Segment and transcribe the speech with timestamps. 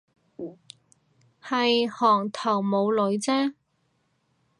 [1.43, 3.53] 係行頭冇女啫